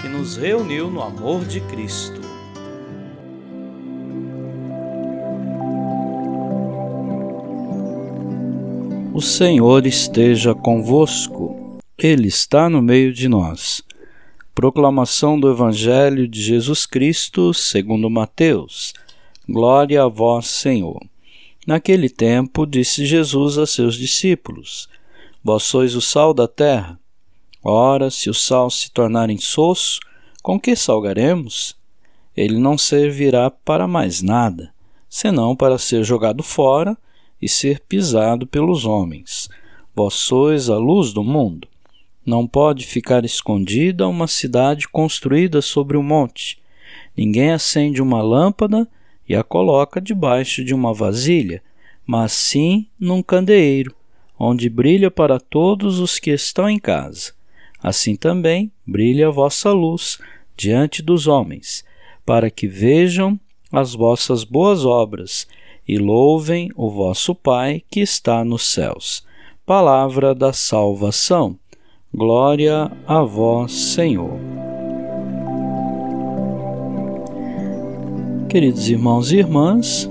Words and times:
que 0.00 0.08
nos 0.08 0.36
reuniu 0.36 0.90
no 0.90 1.02
amor 1.02 1.44
de 1.44 1.60
Cristo. 1.62 2.20
O 9.14 9.22
Senhor 9.22 9.86
esteja 9.86 10.54
convosco, 10.54 11.78
Ele 11.96 12.28
está 12.28 12.68
no 12.68 12.82
meio 12.82 13.12
de 13.14 13.28
nós. 13.28 13.82
Proclamação 14.54 15.40
do 15.40 15.50
Evangelho 15.50 16.28
de 16.28 16.42
Jesus 16.42 16.84
Cristo, 16.84 17.54
segundo 17.54 18.10
Mateus. 18.10 18.92
Glória 19.48 20.02
a 20.02 20.08
vós, 20.08 20.46
Senhor. 20.46 21.00
Naquele 21.66 22.10
tempo, 22.10 22.66
disse 22.66 23.06
Jesus 23.06 23.56
a 23.58 23.66
seus 23.66 23.96
discípulos: 23.96 24.88
Vós 25.42 25.62
sois 25.62 25.94
o 25.94 26.00
sal 26.00 26.34
da 26.34 26.46
terra. 26.46 26.98
Ora, 27.68 28.12
se 28.12 28.30
o 28.30 28.34
sal 28.34 28.70
se 28.70 28.92
tornar 28.92 29.28
insosso, 29.28 29.98
com 30.40 30.56
que 30.60 30.76
salgaremos? 30.76 31.76
Ele 32.36 32.60
não 32.60 32.78
servirá 32.78 33.50
para 33.50 33.88
mais 33.88 34.22
nada, 34.22 34.72
senão 35.08 35.56
para 35.56 35.76
ser 35.76 36.04
jogado 36.04 36.44
fora 36.44 36.96
e 37.42 37.48
ser 37.48 37.80
pisado 37.80 38.46
pelos 38.46 38.84
homens. 38.84 39.48
Vós 39.96 40.14
sois 40.14 40.70
a 40.70 40.78
luz 40.78 41.12
do 41.12 41.24
mundo. 41.24 41.66
Não 42.24 42.46
pode 42.46 42.86
ficar 42.86 43.24
escondida 43.24 44.06
uma 44.06 44.28
cidade 44.28 44.86
construída 44.86 45.60
sobre 45.60 45.96
um 45.96 46.04
monte. 46.04 46.60
Ninguém 47.16 47.50
acende 47.50 48.00
uma 48.00 48.22
lâmpada 48.22 48.86
e 49.28 49.34
a 49.34 49.42
coloca 49.42 50.00
debaixo 50.00 50.64
de 50.64 50.72
uma 50.72 50.94
vasilha, 50.94 51.60
mas 52.06 52.30
sim 52.30 52.86
num 52.96 53.24
candeeiro, 53.24 53.92
onde 54.38 54.70
brilha 54.70 55.10
para 55.10 55.40
todos 55.40 55.98
os 55.98 56.20
que 56.20 56.30
estão 56.30 56.70
em 56.70 56.78
casa. 56.78 57.34
Assim 57.86 58.16
também 58.16 58.72
brilha 58.84 59.28
a 59.28 59.30
vossa 59.30 59.70
luz 59.70 60.18
diante 60.56 61.00
dos 61.00 61.28
homens, 61.28 61.84
para 62.24 62.50
que 62.50 62.66
vejam 62.66 63.38
as 63.70 63.94
vossas 63.94 64.42
boas 64.42 64.84
obras 64.84 65.46
e 65.86 65.96
louvem 65.96 66.68
o 66.74 66.90
vosso 66.90 67.32
Pai 67.32 67.84
que 67.88 68.00
está 68.00 68.44
nos 68.44 68.72
céus. 68.72 69.24
Palavra 69.64 70.34
da 70.34 70.52
salvação. 70.52 71.56
Glória 72.12 72.90
a 73.06 73.22
vós, 73.22 73.70
Senhor. 73.70 74.36
Queridos 78.48 78.88
irmãos 78.88 79.30
e 79.30 79.36
irmãs, 79.36 80.10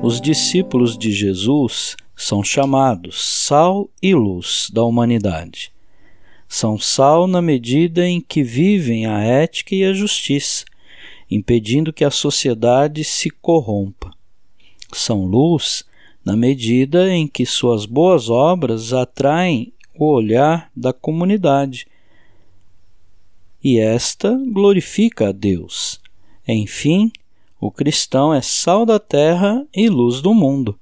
os 0.00 0.20
discípulos 0.20 0.96
de 0.96 1.10
Jesus 1.10 1.96
são 2.14 2.44
chamados 2.44 3.20
sal 3.20 3.90
e 4.00 4.14
luz 4.14 4.70
da 4.72 4.84
humanidade. 4.84 5.74
São 6.48 6.78
sal 6.78 7.26
na 7.26 7.42
medida 7.42 8.06
em 8.06 8.20
que 8.20 8.42
vivem 8.42 9.06
a 9.06 9.20
ética 9.20 9.74
e 9.74 9.84
a 9.84 9.92
justiça, 9.92 10.64
impedindo 11.30 11.92
que 11.92 12.04
a 12.04 12.10
sociedade 12.10 13.02
se 13.04 13.30
corrompa. 13.30 14.10
São 14.92 15.24
luz 15.24 15.84
na 16.24 16.36
medida 16.36 17.12
em 17.12 17.26
que 17.26 17.44
suas 17.44 17.84
boas 17.84 18.30
obras 18.30 18.92
atraem 18.92 19.72
o 19.98 20.06
olhar 20.06 20.70
da 20.74 20.92
comunidade. 20.92 21.86
E 23.62 23.78
esta 23.78 24.38
glorifica 24.52 25.28
a 25.28 25.32
Deus. 25.32 26.00
Enfim, 26.46 27.10
o 27.60 27.70
cristão 27.70 28.32
é 28.32 28.40
sal 28.40 28.86
da 28.86 28.98
terra 29.00 29.66
e 29.74 29.88
luz 29.88 30.20
do 30.20 30.32
mundo 30.32 30.78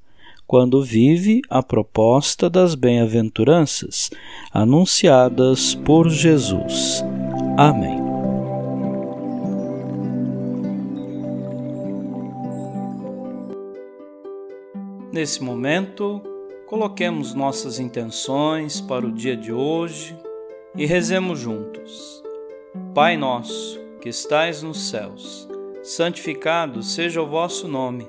quando 0.47 0.83
vive 0.83 1.43
a 1.49 1.63
proposta 1.63 2.51
das 2.51 2.75
bem-aventuranças 2.75 4.11
anunciadas 4.53 5.75
por 5.75 6.09
Jesus. 6.09 7.03
Amém. 7.57 8.05
Nesse 15.13 15.43
momento, 15.45 16.21
coloquemos 16.67 17.35
nossas 17.35 17.79
intenções 17.79 18.81
para 18.81 19.07
o 19.07 19.13
dia 19.13 19.37
de 19.37 19.53
hoje 19.53 20.19
e 20.77 20.85
rezemos 20.87 21.39
juntos. 21.39 22.21
Pai 22.93 23.17
nosso, 23.17 23.81
que 24.01 24.09
estais 24.09 24.61
nos 24.61 24.89
céus, 24.91 25.49
santificado 25.85 26.83
seja 26.83 27.23
o 27.23 27.29
vosso 27.29 27.69
nome. 27.69 28.09